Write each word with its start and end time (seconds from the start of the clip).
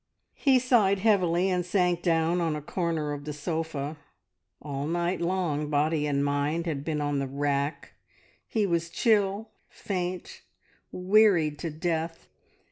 He 0.33 0.57
sighed 0.57 0.97
heavily 0.97 1.47
and 1.51 1.63
sank 1.63 2.01
down 2.01 2.41
on 2.41 2.55
a 2.55 2.61
corner 2.63 3.13
of 3.13 3.23
the 3.25 3.33
sofa. 3.33 3.97
All 4.59 4.87
night 4.87 5.21
long 5.21 5.69
body 5.69 6.07
and 6.07 6.25
mind 6.25 6.65
had 6.65 6.83
been 6.83 7.01
on 7.01 7.19
the 7.19 7.27
rack; 7.27 7.91
he 8.47 8.65
was 8.65 8.89
chill, 8.89 9.49
faint, 9.69 10.41
wearied 10.91 11.59
to 11.59 11.69
death. 11.69 12.27